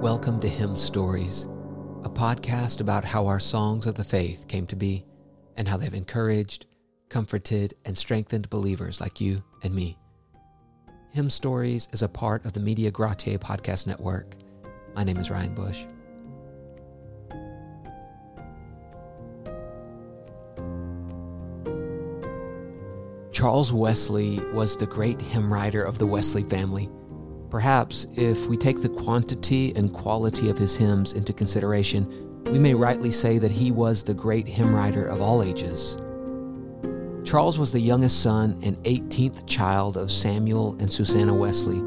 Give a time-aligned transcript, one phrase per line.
[0.00, 1.44] Welcome to Hymn Stories,
[2.04, 5.06] a podcast about how our songs of the faith came to be
[5.56, 6.66] and how they've encouraged,
[7.08, 9.96] comforted, and strengthened believers like you and me.
[11.12, 14.34] Hymn Stories is a part of the Media Gratiae podcast network.
[14.94, 15.86] My name is Ryan Bush.
[23.32, 26.90] Charles Wesley was the great hymn writer of the Wesley family.
[27.50, 32.74] Perhaps, if we take the quantity and quality of his hymns into consideration, we may
[32.74, 35.96] rightly say that he was the great hymn writer of all ages.
[37.24, 41.82] Charles was the youngest son and 18th child of Samuel and Susanna Wesley.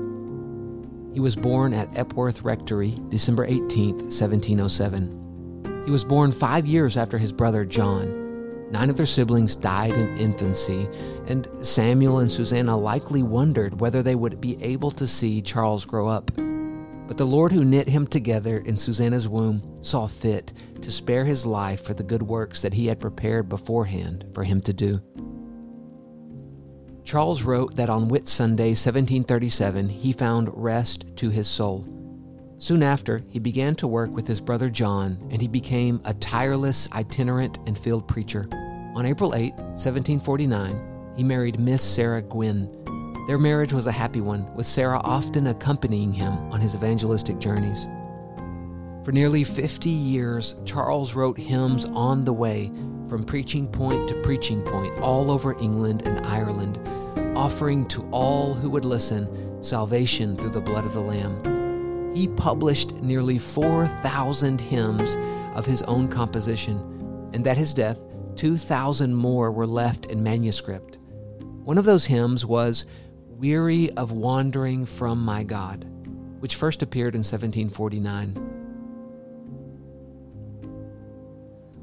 [1.13, 5.83] He was born at Epworth Rectory, December 18, 1707.
[5.85, 8.28] He was born five years after his brother John.
[8.71, 10.87] Nine of their siblings died in infancy,
[11.27, 16.07] and Samuel and Susanna likely wondered whether they would be able to see Charles grow
[16.07, 16.31] up.
[16.35, 21.45] But the Lord who knit him together in Susanna's womb saw fit to spare his
[21.45, 25.01] life for the good works that he had prepared beforehand for him to do.
[27.03, 31.87] Charles wrote that on Whit Sunday, 1737 he found rest to his soul.
[32.59, 36.87] Soon after, he began to work with his brother John, and he became a tireless
[36.91, 38.47] itinerant and field preacher.
[38.99, 42.69] On April 8, 1749, he married Miss Sarah Gwynn.
[43.27, 47.87] Their marriage was a happy one, with Sarah often accompanying him on his evangelistic journeys.
[49.05, 52.73] For nearly 50 years, Charles wrote hymns on the way,
[53.07, 56.77] from preaching point to preaching point, all over England and Ireland,
[57.37, 62.95] offering to all who would listen salvation through the blood of the Lamb he published
[62.95, 65.15] nearly 4,000 hymns
[65.55, 67.99] of his own composition, and at his death,
[68.39, 70.97] 2,000 more were left in manuscript.
[71.65, 72.85] One of those hymns was
[73.27, 75.85] Weary of Wandering from My God,
[76.39, 78.35] which first appeared in 1749.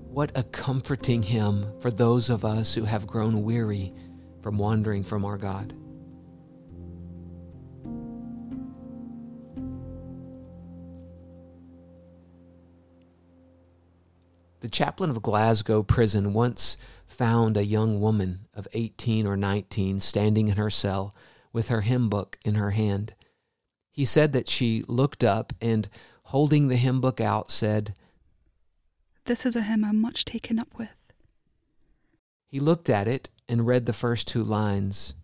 [0.08, 3.92] What a comforting hymn for those of us who have grown weary
[4.40, 5.74] from wandering from our God.
[14.66, 20.48] The chaplain of Glasgow prison once found a young woman of 18 or 19 standing
[20.48, 21.14] in her cell
[21.52, 23.14] with her hymn book in her hand.
[23.92, 25.88] He said that she looked up and,
[26.24, 27.94] holding the hymn book out, said,
[29.26, 30.96] This is a hymn I'm much taken up with.
[32.44, 35.14] He looked at it and read the first two lines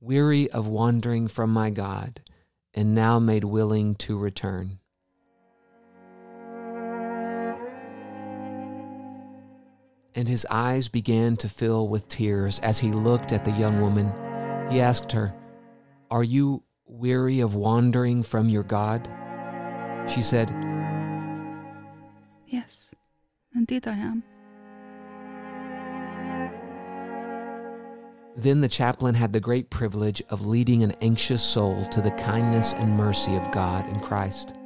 [0.00, 2.20] Weary of wandering from my God,
[2.74, 4.77] and now made willing to return.
[10.18, 14.12] And his eyes began to fill with tears as he looked at the young woman.
[14.68, 15.32] He asked her,
[16.10, 19.08] Are you weary of wandering from your God?
[20.08, 20.50] She said,
[22.48, 22.90] Yes,
[23.54, 24.24] indeed I am.
[28.36, 32.72] Then the chaplain had the great privilege of leading an anxious soul to the kindness
[32.72, 34.57] and mercy of God in Christ.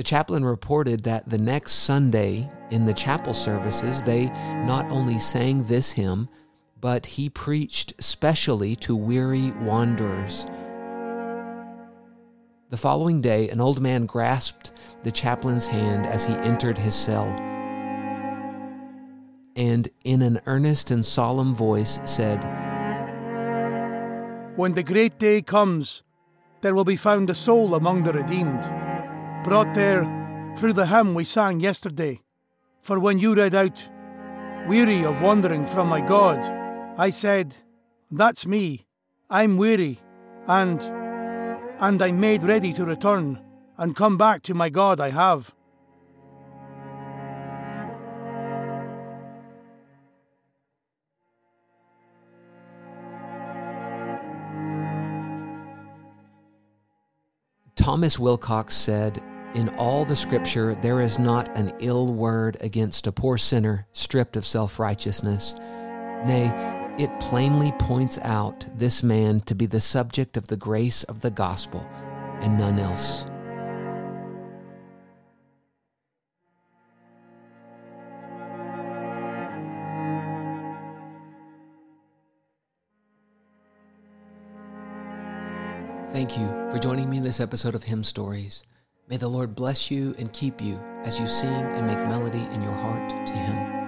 [0.00, 4.30] The chaplain reported that the next Sunday in the chapel services, they
[4.64, 6.30] not only sang this hymn,
[6.80, 10.46] but he preached specially to weary wanderers.
[12.70, 14.72] The following day, an old man grasped
[15.02, 17.26] the chaplain's hand as he entered his cell,
[19.54, 22.42] and in an earnest and solemn voice said,
[24.56, 26.04] When the great day comes,
[26.62, 28.89] there will be found a soul among the redeemed
[29.42, 30.04] brought there
[30.56, 32.20] through the hymn we sang yesterday.
[32.82, 33.88] For when you read out,
[34.68, 36.38] Weary of wandering from my God,
[36.98, 37.56] I said,
[38.10, 38.86] That's me.
[39.30, 39.98] I'm weary,
[40.46, 40.82] and
[41.80, 43.40] and I'm made ready to return
[43.78, 45.54] and come back to my God I have.
[57.76, 59.22] Thomas Wilcox said,
[59.54, 64.36] In all the scripture there is not an ill word against a poor sinner stripped
[64.36, 65.54] of self righteousness.
[66.24, 66.52] Nay,
[66.98, 71.30] it plainly points out this man to be the subject of the grace of the
[71.30, 71.84] gospel
[72.40, 73.24] and none else.
[86.12, 88.62] Thank you for joining me in this episode of Hymn Stories.
[89.10, 92.62] May the Lord bless you and keep you as you sing and make melody in
[92.62, 93.79] your heart to Him.